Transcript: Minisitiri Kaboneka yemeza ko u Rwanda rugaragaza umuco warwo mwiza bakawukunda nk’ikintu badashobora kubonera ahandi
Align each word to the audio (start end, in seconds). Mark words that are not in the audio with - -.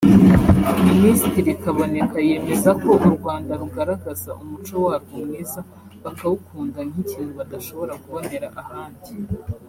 Minisitiri 0.87 1.51
Kaboneka 1.63 2.17
yemeza 2.29 2.71
ko 2.81 2.91
u 3.07 3.09
Rwanda 3.15 3.51
rugaragaza 3.61 4.29
umuco 4.43 4.75
warwo 4.85 5.13
mwiza 5.23 5.59
bakawukunda 6.03 6.79
nk’ikintu 6.89 7.31
badashobora 7.39 7.93
kubonera 8.03 8.47
ahandi 8.63 9.09